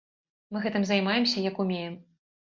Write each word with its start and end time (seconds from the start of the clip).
Мы 0.55 0.63
гэтым 0.63 0.87
займаемся, 0.93 1.45
як 1.51 1.61
умеем. 1.67 1.95